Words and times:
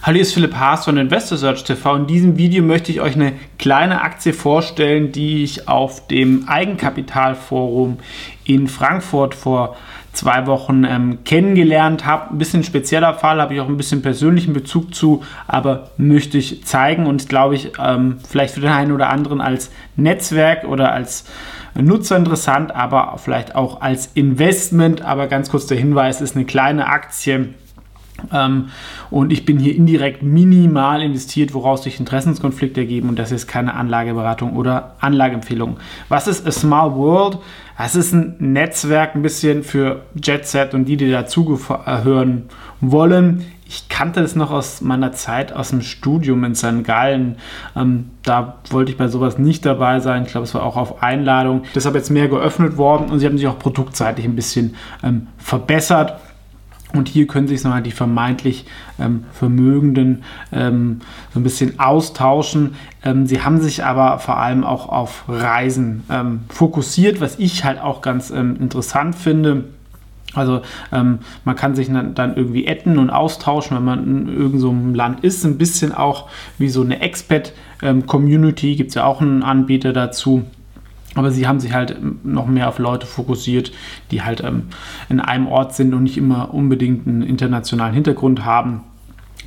Hallo, 0.00 0.14
hier 0.14 0.22
ist 0.22 0.34
Philipp 0.34 0.54
Haas 0.54 0.84
von 0.84 0.96
Investor 0.96 1.36
Search 1.36 1.64
TV. 1.64 1.96
In 1.96 2.06
diesem 2.06 2.36
Video 2.36 2.62
möchte 2.62 2.92
ich 2.92 3.00
euch 3.00 3.16
eine 3.16 3.32
kleine 3.58 4.00
Aktie 4.00 4.32
vorstellen, 4.32 5.10
die 5.10 5.42
ich 5.42 5.66
auf 5.66 6.06
dem 6.06 6.48
Eigenkapitalforum 6.48 7.98
in 8.44 8.68
Frankfurt 8.68 9.34
vor 9.34 9.76
zwei 10.12 10.46
Wochen 10.46 10.84
ähm, 10.84 11.18
kennengelernt 11.24 12.06
habe. 12.06 12.30
Ein 12.30 12.38
bisschen 12.38 12.62
spezieller 12.62 13.12
Fall, 13.14 13.40
habe 13.40 13.54
ich 13.54 13.60
auch 13.60 13.66
ein 13.66 13.76
bisschen 13.76 14.00
persönlichen 14.00 14.52
Bezug 14.52 14.94
zu, 14.94 15.24
aber 15.48 15.90
möchte 15.96 16.38
ich 16.38 16.64
zeigen 16.64 17.06
und 17.06 17.28
glaube 17.28 17.56
ich, 17.56 17.72
ähm, 17.84 18.18
vielleicht 18.26 18.54
für 18.54 18.60
den 18.60 18.70
einen 18.70 18.92
oder 18.92 19.10
anderen 19.10 19.40
als 19.40 19.72
Netzwerk 19.96 20.62
oder 20.62 20.92
als 20.92 21.24
Nutzer 21.74 22.16
interessant, 22.16 22.72
aber 22.72 23.16
vielleicht 23.18 23.56
auch 23.56 23.80
als 23.80 24.12
Investment. 24.14 25.02
Aber 25.02 25.26
ganz 25.26 25.50
kurz 25.50 25.66
der 25.66 25.76
Hinweis, 25.76 26.20
ist 26.20 26.36
eine 26.36 26.44
kleine 26.44 26.86
Aktie 26.86 27.54
ähm, 28.32 28.70
und 29.10 29.32
ich 29.32 29.44
bin 29.44 29.58
hier 29.58 29.74
indirekt 29.74 30.22
minimal 30.22 31.02
investiert, 31.02 31.54
woraus 31.54 31.84
sich 31.84 32.00
Interessenskonflikte 32.00 32.80
ergeben 32.80 33.08
und 33.08 33.18
das 33.18 33.32
ist 33.32 33.46
keine 33.46 33.74
Anlageberatung 33.74 34.56
oder 34.56 34.96
Anlageempfehlung. 35.00 35.78
Was 36.08 36.26
ist 36.26 36.46
A 36.46 36.50
Small 36.50 36.94
World? 36.94 37.38
Es 37.78 37.94
ist 37.94 38.12
ein 38.12 38.34
Netzwerk 38.40 39.14
ein 39.14 39.22
bisschen 39.22 39.62
für 39.62 40.02
Jet 40.20 40.46
Set 40.46 40.74
und 40.74 40.86
die, 40.86 40.96
die 40.96 41.10
dazugehören 41.10 42.48
wollen. 42.80 43.44
Ich 43.70 43.88
kannte 43.90 44.22
das 44.22 44.34
noch 44.34 44.50
aus 44.50 44.80
meiner 44.80 45.12
Zeit 45.12 45.52
aus 45.52 45.70
dem 45.70 45.82
Studium 45.82 46.42
in 46.44 46.54
St. 46.54 46.84
Gallen. 46.84 47.36
Ähm, 47.76 48.10
da 48.22 48.56
wollte 48.70 48.90
ich 48.90 48.96
bei 48.96 49.08
sowas 49.08 49.38
nicht 49.38 49.66
dabei 49.66 50.00
sein. 50.00 50.24
Ich 50.24 50.30
glaube, 50.30 50.46
es 50.46 50.54
war 50.54 50.62
auch 50.62 50.76
auf 50.76 51.02
Einladung. 51.02 51.62
Deshalb 51.74 51.94
jetzt 51.94 52.10
mehr 52.10 52.28
geöffnet 52.28 52.78
worden 52.78 53.10
und 53.10 53.18
sie 53.18 53.26
haben 53.26 53.36
sich 53.36 53.46
auch 53.46 53.58
produktseitig 53.58 54.24
ein 54.24 54.34
bisschen 54.34 54.74
ähm, 55.04 55.26
verbessert. 55.36 56.18
Und 56.94 57.08
hier 57.08 57.26
können 57.26 57.48
sich 57.48 57.62
nochmal 57.64 57.82
die 57.82 57.90
vermeintlich 57.90 58.64
ähm, 58.98 59.24
Vermögenden 59.32 60.22
ähm, 60.52 61.00
so 61.34 61.40
ein 61.40 61.42
bisschen 61.42 61.78
austauschen. 61.78 62.76
Ähm, 63.04 63.26
sie 63.26 63.42
haben 63.42 63.60
sich 63.60 63.84
aber 63.84 64.18
vor 64.18 64.38
allem 64.38 64.64
auch 64.64 64.88
auf 64.88 65.24
Reisen 65.28 66.04
ähm, 66.10 66.40
fokussiert, 66.48 67.20
was 67.20 67.38
ich 67.38 67.64
halt 67.64 67.78
auch 67.78 68.00
ganz 68.00 68.30
ähm, 68.30 68.56
interessant 68.58 69.16
finde. 69.16 69.64
Also 70.34 70.62
ähm, 70.92 71.18
man 71.44 71.56
kann 71.56 71.74
sich 71.74 71.88
dann, 71.90 72.36
irgendwie 72.36 72.66
etten 72.66 72.98
und 72.98 73.10
austauschen, 73.10 73.76
wenn 73.76 73.84
man 73.84 74.04
in 74.04 74.28
irgendeinem 74.28 74.92
so 74.92 74.96
Land 74.96 75.24
ist. 75.24 75.44
Ein 75.44 75.58
bisschen 75.58 75.94
auch 75.94 76.28
wie 76.58 76.68
so 76.68 76.82
eine 76.82 77.00
Expat-Community, 77.00 78.76
gibt 78.76 78.90
es 78.90 78.94
ja 78.94 79.04
auch 79.04 79.20
einen 79.20 79.42
Anbieter 79.42 79.92
dazu. 79.92 80.44
Aber 81.18 81.32
sie 81.32 81.48
haben 81.48 81.58
sich 81.58 81.74
halt 81.74 81.90
ähm, 81.90 82.20
noch 82.22 82.46
mehr 82.46 82.68
auf 82.68 82.78
Leute 82.78 83.04
fokussiert, 83.04 83.72
die 84.12 84.22
halt 84.22 84.40
ähm, 84.42 84.68
in 85.08 85.18
einem 85.18 85.48
Ort 85.48 85.74
sind 85.74 85.92
und 85.92 86.04
nicht 86.04 86.16
immer 86.16 86.54
unbedingt 86.54 87.08
einen 87.08 87.22
internationalen 87.22 87.92
Hintergrund 87.92 88.44
haben. 88.44 88.82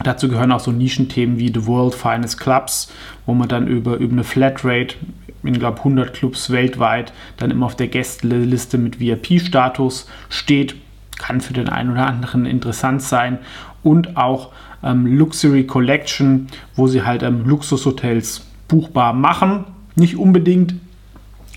Dazu 0.04 0.28
gehören 0.28 0.52
auch 0.52 0.60
so 0.60 0.72
Nischenthemen 0.72 1.40
wie 1.40 1.48
The 1.48 1.66
World 1.68 1.96
Finest 1.96 2.42
Clubs, 2.42 2.92
wo 3.26 3.34
man 3.34 3.48
dann 3.48 3.68
über, 3.68 3.96
über 3.96 4.12
eine 4.12 4.26
Flatrate 4.26 4.96
in, 5.44 5.60
glaube 5.60 5.78
100 5.78 6.14
Clubs 6.14 6.50
weltweit 6.50 7.14
dann 7.38 7.52
immer 7.52 7.68
auf 7.68 7.78
der 7.78 7.88
Gästeliste 7.88 8.78
mit 8.78 9.00
VIP-Status 9.00 10.10
steht. 10.28 10.76
Kann 11.20 11.40
für 11.40 11.54
den 11.54 11.70
einen 11.70 11.92
oder 11.92 12.06
anderen 12.06 12.46
interessant 12.46 13.02
sein. 13.02 13.40
Und 13.82 14.18
auch 14.18 14.50
ähm, 14.84 15.06
Luxury 15.06 15.66
Collection, 15.66 16.48
wo 16.76 16.88
sie 16.88 17.04
halt 17.04 17.24
ähm, 17.24 17.46
Luxushotels 17.46 18.46
buchbar 18.68 19.14
machen. 19.14 19.64
Nicht 19.96 20.18
unbedingt 20.18 20.76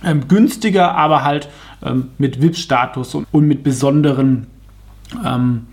ähm, 0.05 0.29
günstiger, 0.29 0.95
aber 0.95 1.25
halt 1.25 1.49
ähm, 1.85 2.11
mit 2.19 2.41
VIP-Status 2.41 3.15
und, 3.15 3.27
und, 3.33 3.47
mit 3.47 3.63
besonderen 3.63 4.47
ähm, 5.25 5.67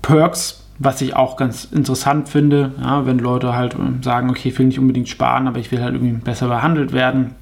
Perks, 0.00 0.66
was 0.78 1.00
ich 1.00 1.14
auch 1.14 1.36
ganz 1.36 1.64
interessant 1.64 2.28
finde, 2.28 2.72
ja, 2.80 3.06
wenn 3.06 3.18
Leute 3.18 3.54
halt 3.54 3.74
ähm, 3.74 4.02
sagen, 4.02 4.30
okay, 4.30 4.48
ich 4.48 4.58
will 4.58 4.66
nicht 4.66 4.78
unbedingt 4.78 5.08
sparen, 5.08 5.46
aber 5.46 5.58
ich 5.58 5.70
will 5.70 5.82
halt 5.82 5.94
irgendwie 5.94 6.12
besser 6.12 6.48
behandelt 6.48 6.92
werden. 6.92 7.34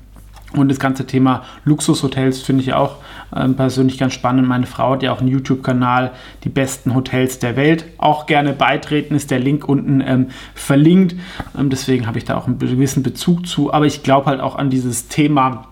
Und 0.53 0.69
das 0.69 0.81
ganze 0.81 1.06
Thema 1.06 1.44
Luxushotels 1.64 2.43
finde 2.43 2.62
ich 2.62 2.75
auch 2.75 2.97
äh, 3.34 3.48
persönlich 3.48 3.98
ganz 3.98 4.14
spannend. 4.14 4.48
Meine 4.48 4.66
Frau 4.66 4.93
hat 4.93 5.03
ja 5.04 5.12
auch 5.12 5.20
einen 5.20 5.28
YouTube-Kanal, 5.28 6.10
die 6.43 6.48
besten 6.48 6.94
Hotels 6.94 7.38
der 7.38 7.54
Welt. 7.54 7.84
Auch 7.98 8.26
gerne 8.26 8.53
beitreten, 8.53 9.14
ist 9.14 9.31
der 9.31 9.38
Link 9.38 9.69
unten 9.69 10.00
ähm, 10.00 10.26
verlinkt. 10.54 11.14
Ähm, 11.56 11.70
deswegen 11.70 12.09
habe 12.09 12.19
ich 12.19 12.25
da 12.25 12.37
auch 12.37 12.48
einen 12.48 12.59
gewissen 12.59 13.04
Bezug 13.04 13.47
zu. 13.47 13.72
Aber 13.72 13.87
ich 13.87 14.03
glaube 14.03 14.26
halt 14.26 14.41
auch 14.41 14.56
an 14.56 14.70
dieses 14.70 15.06
Thema 15.06 15.69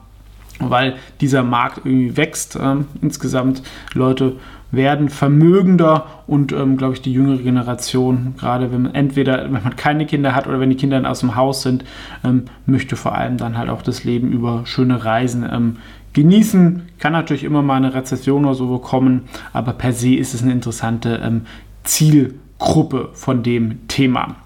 weil 0.60 0.96
dieser 1.20 1.42
Markt 1.42 1.78
irgendwie 1.84 2.16
wächst. 2.16 2.58
Ähm, 2.60 2.86
insgesamt 3.00 3.62
Leute 3.94 4.36
werden 4.70 5.08
vermögender 5.08 6.06
und 6.26 6.52
ähm, 6.52 6.76
glaube 6.76 6.94
ich 6.94 7.02
die 7.02 7.12
jüngere 7.12 7.38
Generation, 7.38 8.34
gerade 8.38 8.70
wenn 8.70 8.82
man 8.82 8.94
entweder 8.94 9.44
wenn 9.44 9.62
man 9.62 9.76
keine 9.76 10.04
Kinder 10.04 10.34
hat 10.34 10.46
oder 10.46 10.60
wenn 10.60 10.70
die 10.70 10.76
Kinder 10.76 10.96
dann 10.96 11.06
aus 11.10 11.20
dem 11.20 11.36
Haus 11.36 11.62
sind, 11.62 11.84
ähm, 12.22 12.44
möchte 12.66 12.96
vor 12.96 13.14
allem 13.14 13.38
dann 13.38 13.56
halt 13.56 13.70
auch 13.70 13.82
das 13.82 14.04
Leben 14.04 14.30
über 14.30 14.62
schöne 14.64 15.04
Reisen 15.04 15.48
ähm, 15.50 15.76
genießen. 16.12 16.82
Kann 16.98 17.12
natürlich 17.12 17.44
immer 17.44 17.62
mal 17.62 17.76
eine 17.76 17.94
Rezession 17.94 18.44
oder 18.44 18.54
so 18.54 18.68
bekommen, 18.68 19.22
aber 19.52 19.72
per 19.72 19.92
se 19.92 20.14
ist 20.14 20.34
es 20.34 20.42
eine 20.42 20.52
interessante 20.52 21.20
ähm, 21.22 21.42
Zielgruppe 21.84 23.10
von 23.14 23.42
dem 23.42 23.88
Thema. 23.88 24.36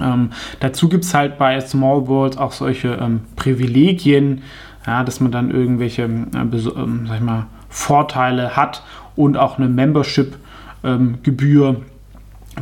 Ähm, 0.00 0.30
dazu 0.60 0.88
gibt 0.88 1.04
es 1.04 1.12
halt 1.12 1.36
bei 1.36 1.60
Small 1.60 2.06
World 2.08 2.38
auch 2.38 2.52
solche 2.52 3.20
Privilegien, 3.36 4.42
ja, 4.86 5.04
dass 5.04 5.20
man 5.20 5.30
dann 5.32 5.50
irgendwelche 5.50 6.02
äh, 6.02 6.06
ähm, 6.06 7.06
sag 7.06 7.16
ich 7.16 7.22
mal, 7.22 7.46
Vorteile 7.68 8.56
hat 8.56 8.82
und 9.16 9.36
auch 9.36 9.58
eine 9.58 9.68
Membership-Gebühr, 9.68 11.68
ähm, 11.68 11.76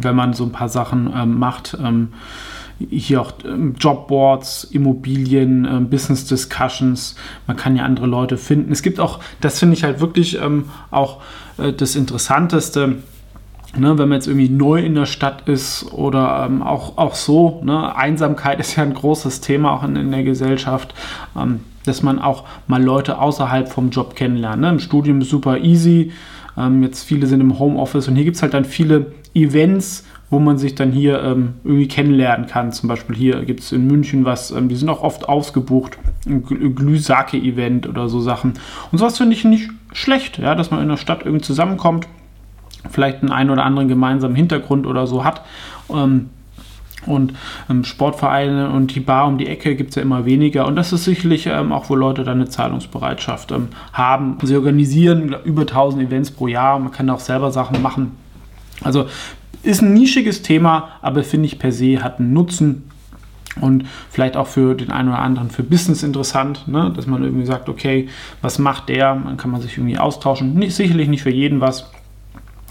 wenn 0.00 0.16
man 0.16 0.34
so 0.34 0.44
ein 0.44 0.52
paar 0.52 0.68
Sachen 0.68 1.12
ähm, 1.14 1.38
macht. 1.38 1.78
Ähm, 1.82 2.08
hier 2.90 3.20
auch 3.20 3.32
ähm, 3.44 3.74
Jobboards, 3.78 4.64
Immobilien, 4.64 5.64
ähm, 5.64 5.90
Business 5.90 6.26
Discussions. 6.26 7.16
Man 7.46 7.56
kann 7.56 7.76
ja 7.76 7.84
andere 7.84 8.06
Leute 8.06 8.36
finden. 8.36 8.70
Es 8.70 8.82
gibt 8.82 9.00
auch, 9.00 9.20
das 9.40 9.58
finde 9.58 9.74
ich 9.74 9.84
halt 9.84 10.00
wirklich 10.00 10.38
auch 10.90 11.20
äh, 11.58 11.72
das 11.72 11.96
Interessanteste. 11.96 12.96
Ne, 13.76 13.98
wenn 13.98 14.08
man 14.08 14.16
jetzt 14.16 14.26
irgendwie 14.26 14.48
neu 14.48 14.80
in 14.80 14.94
der 14.94 15.04
Stadt 15.04 15.46
ist 15.46 15.92
oder 15.92 16.46
ähm, 16.46 16.62
auch, 16.62 16.96
auch 16.96 17.14
so, 17.14 17.60
ne, 17.62 17.94
Einsamkeit 17.94 18.60
ist 18.60 18.76
ja 18.76 18.82
ein 18.82 18.94
großes 18.94 19.42
Thema 19.42 19.72
auch 19.72 19.84
in, 19.84 19.94
in 19.96 20.10
der 20.10 20.24
Gesellschaft. 20.24 20.94
Ähm, 21.36 21.60
dass 21.88 22.02
man 22.02 22.20
auch 22.20 22.44
mal 22.68 22.82
Leute 22.82 23.18
außerhalb 23.18 23.68
vom 23.68 23.90
Job 23.90 24.14
kennenlernt. 24.14 24.60
Ne? 24.60 24.68
Im 24.68 24.78
Studium 24.78 25.20
ist 25.22 25.30
super 25.30 25.58
easy. 25.58 26.12
Ähm, 26.56 26.82
jetzt 26.82 27.02
viele 27.04 27.26
sind 27.26 27.40
im 27.40 27.58
Homeoffice 27.58 28.08
und 28.08 28.14
hier 28.14 28.24
gibt 28.24 28.36
es 28.36 28.42
halt 28.42 28.54
dann 28.54 28.64
viele 28.64 29.12
Events, 29.34 30.04
wo 30.30 30.38
man 30.38 30.58
sich 30.58 30.74
dann 30.74 30.92
hier 30.92 31.22
ähm, 31.22 31.54
irgendwie 31.64 31.88
kennenlernen 31.88 32.46
kann. 32.46 32.72
Zum 32.72 32.88
Beispiel 32.88 33.16
hier 33.16 33.44
gibt 33.44 33.60
es 33.60 33.72
in 33.72 33.86
München 33.86 34.24
was, 34.24 34.50
ähm, 34.50 34.68
die 34.68 34.76
sind 34.76 34.88
auch 34.88 35.02
oft 35.02 35.28
ausgebucht, 35.28 35.98
ein 36.26 36.42
Glühsake-Event 36.44 37.88
oder 37.88 38.08
so 38.08 38.20
Sachen. 38.20 38.54
Und 38.92 38.98
sowas 38.98 39.16
finde 39.16 39.34
ich 39.34 39.44
nicht 39.44 39.70
schlecht, 39.92 40.38
ja, 40.38 40.54
dass 40.54 40.70
man 40.70 40.82
in 40.82 40.88
der 40.88 40.96
Stadt 40.98 41.22
irgendwie 41.24 41.44
zusammenkommt, 41.44 42.06
vielleicht 42.90 43.22
einen 43.22 43.32
ein 43.32 43.50
oder 43.50 43.64
anderen 43.64 43.88
gemeinsamen 43.88 44.34
Hintergrund 44.34 44.86
oder 44.86 45.06
so 45.06 45.24
hat. 45.24 45.42
Ähm, 45.90 46.30
und 47.06 47.32
ähm, 47.70 47.84
Sportvereine 47.84 48.70
und 48.70 48.94
die 48.94 49.00
Bar 49.00 49.28
um 49.28 49.38
die 49.38 49.46
Ecke 49.46 49.76
gibt 49.76 49.90
es 49.90 49.96
ja 49.96 50.02
immer 50.02 50.24
weniger. 50.24 50.66
Und 50.66 50.76
das 50.76 50.92
ist 50.92 51.04
sicherlich 51.04 51.46
ähm, 51.46 51.72
auch, 51.72 51.88
wo 51.88 51.94
Leute 51.94 52.24
dann 52.24 52.40
eine 52.40 52.48
Zahlungsbereitschaft 52.48 53.52
ähm, 53.52 53.68
haben. 53.92 54.36
Sie 54.42 54.56
organisieren 54.56 55.34
über 55.44 55.62
1000 55.62 56.04
Events 56.04 56.30
pro 56.30 56.48
Jahr. 56.48 56.78
Man 56.78 56.92
kann 56.92 57.08
auch 57.10 57.20
selber 57.20 57.50
Sachen 57.50 57.80
machen. 57.82 58.12
Also 58.82 59.06
ist 59.62 59.82
ein 59.82 59.94
nischiges 59.94 60.42
Thema, 60.42 60.90
aber 61.02 61.22
finde 61.24 61.46
ich 61.46 61.58
per 61.58 61.72
se 61.72 62.02
hat 62.02 62.20
einen 62.20 62.32
Nutzen 62.32 62.90
und 63.60 63.86
vielleicht 64.10 64.36
auch 64.36 64.46
für 64.46 64.74
den 64.74 64.90
einen 64.90 65.08
oder 65.08 65.18
anderen 65.18 65.50
für 65.50 65.64
Business 65.64 66.02
interessant, 66.02 66.68
ne? 66.68 66.92
dass 66.94 67.06
man 67.06 67.24
irgendwie 67.24 67.46
sagt, 67.46 67.68
okay, 67.68 68.08
was 68.40 68.58
macht 68.58 68.88
der? 68.88 69.14
Dann 69.14 69.36
kann 69.36 69.50
man 69.50 69.60
sich 69.60 69.76
irgendwie 69.76 69.98
austauschen. 69.98 70.54
Nicht, 70.54 70.76
sicherlich 70.76 71.08
nicht 71.08 71.22
für 71.22 71.30
jeden 71.30 71.60
was 71.60 71.90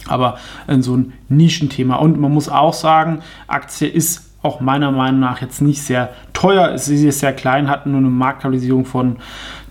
aber 0.07 0.37
in 0.67 0.81
so 0.81 0.95
ein 0.95 1.13
Nischenthema. 1.29 1.95
Und 1.95 2.19
man 2.19 2.33
muss 2.33 2.49
auch 2.49 2.73
sagen, 2.73 3.19
Aktie 3.47 3.87
ist 3.87 4.27
auch 4.41 4.59
meiner 4.61 4.91
Meinung 4.91 5.19
nach 5.19 5.41
jetzt 5.41 5.61
nicht 5.61 5.81
sehr 5.81 6.09
teuer. 6.33 6.77
Sie 6.77 7.07
ist 7.07 7.19
sehr 7.19 7.33
klein, 7.33 7.69
hat 7.69 7.85
nur 7.85 7.97
eine 7.97 8.09
Marktkapitalisierung 8.09 8.85
von 8.85 9.17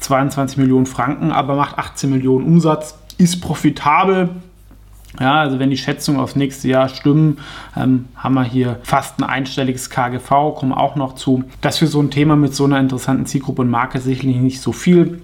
22 0.01 0.59
Millionen 0.59 0.87
Franken, 0.87 1.33
aber 1.33 1.57
macht 1.57 1.79
18 1.79 2.11
Millionen 2.11 2.45
Umsatz, 2.45 2.99
ist 3.19 3.41
profitabel. 3.41 4.31
Ja, 5.19 5.41
also 5.41 5.59
wenn 5.59 5.71
die 5.71 5.79
Schätzungen 5.79 6.21
aufs 6.21 6.37
nächste 6.37 6.69
Jahr 6.69 6.91
stimmen, 6.91 7.39
ähm, 7.75 8.07
haben 8.17 8.35
wir 8.35 8.45
hier 8.45 8.79
fast 8.83 9.19
ein 9.19 9.25
einstelliges 9.25 9.89
KGV, 9.89 10.55
kommen 10.55 10.73
auch 10.73 10.95
noch 10.95 11.15
zu. 11.15 11.45
Das 11.63 11.79
für 11.79 11.87
so 11.87 12.03
ein 12.03 12.11
Thema 12.11 12.37
mit 12.37 12.55
so 12.55 12.65
einer 12.65 12.79
interessanten 12.79 13.25
Zielgruppe 13.25 13.63
und 13.63 13.71
Marke 13.71 13.99
sicherlich 13.99 14.37
nicht 14.37 14.61
so 14.61 14.73
viel. 14.73 15.23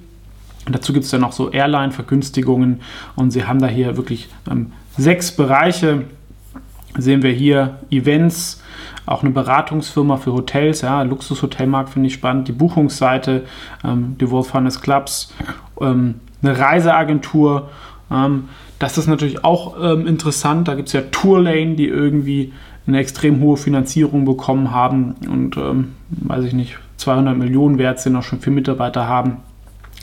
Und 0.64 0.74
dazu 0.74 0.92
gibt 0.94 1.04
es 1.04 1.10
dann 1.10 1.20
noch 1.20 1.32
so 1.32 1.50
Airline-Vergünstigungen 1.50 2.80
und 3.16 3.32
sie 3.32 3.44
haben 3.44 3.60
da 3.60 3.66
hier 3.66 3.96
wirklich 3.96 4.28
ähm, 4.50 4.72
sechs 4.96 5.32
Bereiche. 5.32 6.04
Sehen 6.98 7.22
wir 7.22 7.32
hier 7.32 7.78
Events, 7.90 8.62
auch 9.06 9.22
eine 9.22 9.30
Beratungsfirma 9.30 10.18
für 10.18 10.34
Hotels, 10.34 10.82
ja, 10.82 11.02
Luxushotelmarkt 11.02 11.88
finde 11.88 12.08
ich 12.08 12.14
spannend, 12.14 12.48
die 12.48 12.52
Buchungsseite, 12.52 13.44
ähm, 13.82 14.16
die 14.20 14.30
World 14.30 14.46
Finance 14.46 14.80
Clubs, 14.80 15.32
ähm, 15.80 16.16
eine 16.42 16.58
Reiseagentur. 16.58 17.70
Ähm, 18.10 18.50
das 18.78 18.98
ist 18.98 19.06
natürlich 19.06 19.42
auch 19.42 19.76
ähm, 19.82 20.06
interessant. 20.06 20.68
Da 20.68 20.74
gibt 20.74 20.88
es 20.88 20.92
ja 20.92 21.00
Tourlane, 21.10 21.76
die 21.76 21.88
irgendwie 21.88 22.52
eine 22.86 22.98
extrem 22.98 23.40
hohe 23.40 23.56
Finanzierung 23.56 24.24
bekommen 24.26 24.72
haben 24.72 25.14
und, 25.28 25.56
ähm, 25.56 25.92
weiß 26.10 26.44
ich 26.44 26.52
nicht, 26.52 26.78
200 26.98 27.36
Millionen 27.36 27.78
wert 27.78 28.00
sind, 28.00 28.16
auch 28.16 28.22
schon 28.22 28.40
vier 28.40 28.52
Mitarbeiter 28.52 29.08
haben 29.08 29.38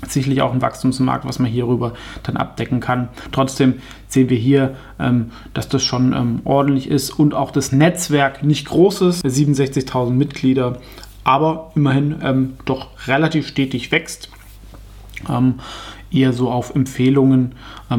sicherlich 0.07 0.41
auch 0.41 0.53
ein 0.53 0.61
Wachstumsmarkt, 0.61 1.25
was 1.25 1.39
man 1.39 1.51
hierüber 1.51 1.93
dann 2.23 2.37
abdecken 2.37 2.79
kann. 2.79 3.09
Trotzdem 3.31 3.75
sehen 4.07 4.29
wir 4.29 4.37
hier, 4.37 4.75
ähm, 4.99 5.31
dass 5.53 5.69
das 5.69 5.83
schon 5.83 6.13
ähm, 6.13 6.41
ordentlich 6.45 6.89
ist 6.89 7.11
und 7.11 7.33
auch 7.33 7.51
das 7.51 7.71
Netzwerk 7.71 8.43
nicht 8.43 8.67
groß 8.67 9.01
ist, 9.01 9.25
67.000 9.25 10.11
Mitglieder, 10.11 10.79
aber 11.23 11.71
immerhin 11.75 12.15
ähm, 12.23 12.53
doch 12.65 12.87
relativ 13.07 13.47
stetig 13.47 13.91
wächst. 13.91 14.29
Eher 16.11 16.31
so 16.31 16.49
auf 16.49 16.73
Empfehlungen. 16.73 17.55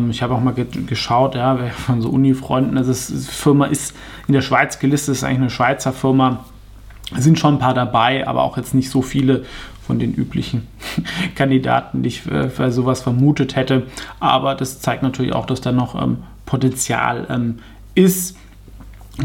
Ich 0.08 0.22
habe 0.22 0.34
auch 0.34 0.40
mal 0.40 0.54
ge 0.54 0.64
geschaut, 0.86 1.34
ja, 1.34 1.54
von 1.68 2.00
so 2.00 2.08
Uni-Freunden, 2.08 2.78
also 2.78 2.92
die 2.92 3.18
Firma 3.20 3.66
ist 3.66 3.94
in 4.26 4.32
der 4.32 4.40
Schweiz 4.40 4.78
gelistet, 4.78 5.16
ist 5.16 5.22
eigentlich 5.22 5.40
eine 5.40 5.50
Schweizer 5.50 5.92
Firma. 5.92 6.46
Sind 7.18 7.38
schon 7.38 7.56
ein 7.56 7.58
paar 7.58 7.74
dabei, 7.74 8.26
aber 8.26 8.42
auch 8.42 8.56
jetzt 8.56 8.72
nicht 8.72 8.88
so 8.88 9.02
viele 9.02 9.44
von 9.90 9.98
den 9.98 10.14
üblichen 10.14 10.68
Kandidaten, 11.34 12.04
die 12.04 12.10
ich 12.10 12.22
für, 12.22 12.48
für, 12.48 12.70
sowas 12.70 13.02
vermutet 13.02 13.56
hätte. 13.56 13.88
Aber 14.20 14.54
das 14.54 14.78
zeigt 14.78 15.02
natürlich 15.02 15.32
auch, 15.32 15.46
dass 15.46 15.60
da 15.60 15.72
noch 15.72 16.00
ähm, 16.00 16.18
Potenzial 16.46 17.26
ähm, 17.28 17.58
ist. 17.96 18.36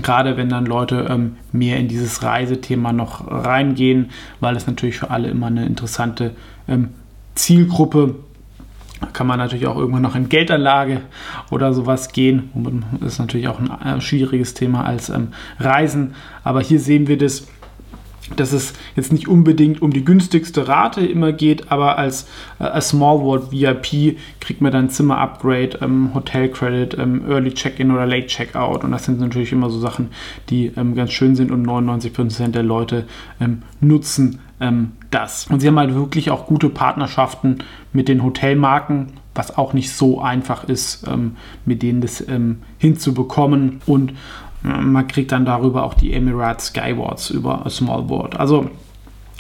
Gerade 0.02 0.38
wenn 0.38 0.50
dann 0.50 0.66
Leute 0.66 1.06
ähm, 1.08 1.38
mehr 1.52 1.78
in 1.78 1.88
dieses 1.88 2.24
Reisethema 2.24 2.94
noch 2.94 3.30
reingehen, 3.30 4.10
weil 4.40 4.56
es 4.56 4.66
natürlich 4.66 4.98
für 4.98 5.12
alle 5.12 5.28
immer 5.28 5.46
eine 5.46 5.68
interessante 5.68 6.32
ähm, 6.68 6.90
Zielgruppe 7.36 8.16
kann 9.14 9.28
man 9.28 9.38
natürlich 9.38 9.68
auch 9.68 9.78
irgendwann 9.78 10.02
noch 10.02 10.16
in 10.16 10.30
Geldanlage 10.30 11.02
oder 11.52 11.74
sowas 11.74 12.12
gehen. 12.12 12.50
Das 13.02 13.14
ist 13.14 13.20
natürlich 13.20 13.50
auch 13.50 13.60
ein 13.60 14.00
äh, 14.00 14.02
schwieriges 14.02 14.56
Thema 14.56 14.84
als 14.84 15.10
ähm, 15.10 15.28
Reisen. 15.60 16.16
Aber 16.44 16.62
hier 16.62 16.80
sehen 16.80 17.08
wir 17.08 17.20
das 17.20 17.46
dass 18.36 18.54
es 18.54 18.74
jetzt 18.96 19.14
nicht 19.14 19.28
unbedingt 19.28 19.82
um 19.82 19.92
die 19.92 20.04
günstigste 20.04 20.68
Rate 20.68 21.06
immer 21.06 21.32
geht, 21.32 21.72
aber 21.72 21.98
als 21.98 22.28
äh, 22.60 22.82
Small 22.82 23.20
World 23.20 23.52
VIP 23.52 24.18
kriegt 24.40 24.62
man 24.62 24.72
dann 24.72 24.90
Zimmer-Upgrade, 24.90 25.80
ähm, 25.82 26.12
Hotel-Credit, 26.14 26.98
ähm, 26.98 27.24
Early 27.30 27.54
Check-In 27.54 27.92
oder 27.92 28.06
Late 28.06 28.28
Check-Out 28.28 28.84
und 28.84 28.92
das 28.92 29.06
sind 29.06 29.20
natürlich 29.20 29.52
immer 29.52 29.70
so 29.70 29.80
Sachen, 29.80 30.10
die 30.50 30.72
ähm, 30.76 30.96
ganz 30.96 31.12
schön 31.12 31.36
sind 31.36 31.52
und 31.52 31.66
99% 31.66 32.50
der 32.50 32.64
Leute 32.64 33.06
ähm, 33.40 33.62
nutzen 33.80 34.40
ähm, 34.60 34.94
das. 35.12 35.48
Und 35.48 35.60
sie 35.60 35.68
haben 35.68 35.80
halt 35.80 35.94
wirklich 35.94 36.32
auch 36.32 36.48
gute 36.48 36.70
Partnerschaften 36.70 37.60
mit 37.94 38.08
den 38.08 38.24
Hotelmarken, 38.24 39.14
was 39.36 39.58
auch 39.58 39.74
nicht 39.74 39.92
so 39.92 40.22
einfach 40.22 40.64
ist, 40.64 41.06
ähm, 41.08 41.36
mit 41.66 41.84
denen 41.84 42.02
das 42.02 42.24
hinzubekommen 42.78 43.82
und 43.86 44.14
man 44.66 45.08
kriegt 45.08 45.32
dann 45.32 45.46
darüber 45.46 45.84
auch 45.84 45.94
die 45.94 46.14
Emirates 46.14 46.68
Skywards 46.68 47.30
über 47.30 47.64
Small 47.70 48.10
World. 48.10 48.40
Also 48.40 48.70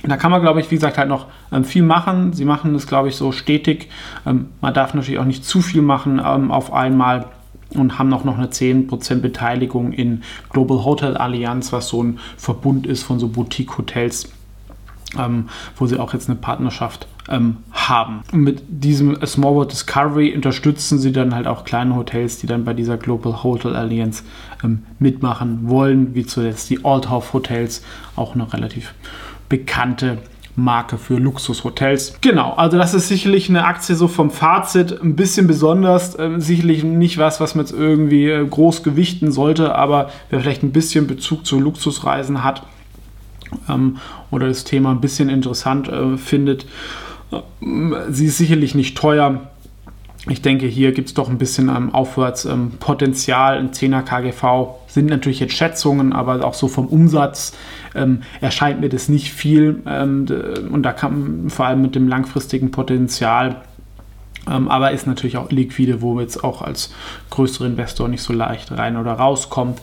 da 0.03 0.17
kann 0.17 0.31
man, 0.31 0.41
glaube 0.41 0.59
ich, 0.59 0.69
wie 0.69 0.75
gesagt, 0.75 0.97
halt 0.97 1.09
noch 1.09 1.27
ähm, 1.51 1.63
viel 1.63 1.83
machen. 1.83 2.33
Sie 2.33 2.45
machen 2.45 2.73
das, 2.73 2.85
glaube 2.85 3.09
ich, 3.09 3.15
so 3.15 3.31
stetig. 3.31 3.89
Ähm, 4.25 4.49
man 4.61 4.73
darf 4.73 4.93
natürlich 4.93 5.19
auch 5.19 5.25
nicht 5.25 5.43
zu 5.43 5.61
viel 5.61 5.81
machen 5.81 6.21
ähm, 6.23 6.51
auf 6.51 6.71
einmal 6.71 7.25
und 7.71 7.97
haben 7.97 8.13
auch 8.13 8.23
noch 8.23 8.37
eine 8.37 8.47
10% 8.47 9.21
Beteiligung 9.21 9.91
in 9.91 10.21
Global 10.49 10.83
Hotel 10.85 11.17
Allianz, 11.17 11.73
was 11.73 11.87
so 11.87 12.03
ein 12.03 12.19
Verbund 12.37 12.85
ist 12.85 13.03
von 13.03 13.19
so 13.19 13.27
Boutique-Hotels, 13.27 14.31
ähm, 15.17 15.49
wo 15.77 15.87
sie 15.87 15.99
auch 15.99 16.13
jetzt 16.13 16.29
eine 16.29 16.37
Partnerschaft 16.37 17.07
ähm, 17.29 17.57
haben. 17.71 18.21
Und 18.31 18.41
mit 18.41 18.63
diesem 18.67 19.25
Small 19.25 19.55
World 19.55 19.71
Discovery 19.71 20.33
unterstützen 20.33 20.99
sie 20.99 21.11
dann 21.11 21.33
halt 21.33 21.47
auch 21.47 21.65
kleine 21.65 21.95
Hotels, 21.95 22.37
die 22.39 22.47
dann 22.47 22.65
bei 22.65 22.73
dieser 22.73 22.97
Global 22.97 23.43
Hotel 23.43 23.75
Alliance 23.75 24.23
ähm, 24.63 24.83
mitmachen 24.99 25.69
wollen, 25.69 26.13
wie 26.15 26.25
zuletzt 26.25 26.69
die 26.69 26.83
Althoff 26.83 27.33
Hotels, 27.33 27.83
auch 28.15 28.35
eine 28.35 28.51
relativ 28.51 28.93
bekannte 29.49 30.19
Marke 30.57 30.97
für 30.97 31.17
Luxushotels. 31.17 32.15
Genau, 32.21 32.53
also 32.53 32.77
das 32.77 32.93
ist 32.93 33.09
sicherlich 33.09 33.49
eine 33.49 33.65
Aktie 33.65 33.95
so 33.95 34.07
vom 34.07 34.31
Fazit 34.31 35.01
ein 35.01 35.15
bisschen 35.15 35.47
besonders. 35.47 36.15
Äh, 36.15 36.39
sicherlich 36.39 36.83
nicht 36.83 37.17
was, 37.17 37.39
was 37.39 37.55
man 37.55 37.65
jetzt 37.65 37.73
irgendwie 37.73 38.29
äh, 38.29 38.45
groß 38.45 38.83
gewichten 38.83 39.31
sollte, 39.31 39.75
aber 39.75 40.09
wer 40.29 40.39
vielleicht 40.39 40.63
ein 40.63 40.71
bisschen 40.71 41.07
Bezug 41.07 41.45
zu 41.45 41.59
Luxusreisen 41.59 42.43
hat 42.43 42.63
ähm, 43.69 43.97
oder 44.31 44.47
das 44.47 44.63
Thema 44.63 44.91
ein 44.91 45.01
bisschen 45.01 45.29
interessant 45.29 45.87
äh, 45.87 46.17
findet, 46.17 46.65
Sie 48.09 48.27
ist 48.27 48.37
sicherlich 48.37 48.75
nicht 48.75 48.97
teuer. 48.97 49.49
Ich 50.27 50.41
denke, 50.41 50.65
hier 50.65 50.91
gibt 50.91 51.09
es 51.09 51.13
doch 51.13 51.29
ein 51.29 51.37
bisschen 51.37 51.69
ähm, 51.69 51.93
Aufwärtspotenzial. 51.93 53.57
Ähm, 53.57 53.65
Ein 53.67 53.71
10er 53.71 54.01
KGV 54.01 54.75
sind 54.87 55.07
natürlich 55.07 55.39
jetzt 55.39 55.53
Schätzungen, 55.53 56.13
aber 56.13 56.43
auch 56.43 56.55
so 56.55 56.67
vom 56.67 56.87
Umsatz 56.87 57.55
ähm, 57.93 58.21
erscheint 58.41 58.81
mir 58.81 58.89
das 58.89 59.07
nicht 59.07 59.31
viel. 59.31 59.83
Ähm, 59.85 60.25
und 60.71 60.83
da 60.83 60.93
kann 60.93 61.49
vor 61.49 61.67
allem 61.67 61.81
mit 61.83 61.93
dem 61.93 62.07
langfristigen 62.07 62.71
Potenzial, 62.71 63.61
ähm, 64.49 64.67
aber 64.67 64.91
ist 64.91 65.05
natürlich 65.05 65.37
auch 65.37 65.51
liquide, 65.51 66.01
wo 66.01 66.19
jetzt 66.19 66.43
auch 66.43 66.63
als 66.63 66.91
größerer 67.29 67.67
Investor 67.67 68.07
nicht 68.07 68.23
so 68.23 68.33
leicht 68.33 68.71
rein 68.71 68.97
oder 68.97 69.13
rauskommt. 69.13 69.79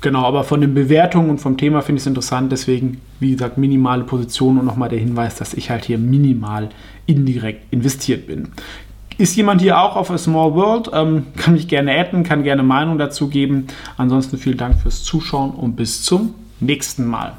Genau, 0.00 0.24
aber 0.24 0.44
von 0.44 0.60
den 0.62 0.72
Bewertungen 0.72 1.28
und 1.28 1.38
vom 1.38 1.58
Thema 1.58 1.82
finde 1.82 1.98
ich 1.98 2.04
es 2.04 2.06
interessant. 2.06 2.50
Deswegen, 2.50 3.00
wie 3.18 3.32
gesagt, 3.32 3.58
minimale 3.58 4.04
Position 4.04 4.58
und 4.58 4.64
nochmal 4.64 4.88
der 4.88 4.98
Hinweis, 4.98 5.34
dass 5.36 5.52
ich 5.52 5.70
halt 5.70 5.84
hier 5.84 5.98
minimal 5.98 6.70
indirekt 7.06 7.64
investiert 7.70 8.26
bin. 8.26 8.48
Ist 9.18 9.36
jemand 9.36 9.60
hier 9.60 9.78
auch 9.78 9.96
auf 9.96 10.10
A 10.10 10.16
Small 10.16 10.54
World? 10.54 10.90
Ähm, 10.94 11.26
kann 11.36 11.52
mich 11.52 11.68
gerne 11.68 11.92
adden, 11.98 12.24
kann 12.24 12.42
gerne 12.42 12.62
Meinung 12.62 12.96
dazu 12.96 13.28
geben. 13.28 13.66
Ansonsten 13.98 14.38
vielen 14.38 14.56
Dank 14.56 14.80
fürs 14.80 15.02
Zuschauen 15.02 15.50
und 15.50 15.76
bis 15.76 16.02
zum 16.02 16.34
nächsten 16.60 17.04
Mal. 17.04 17.34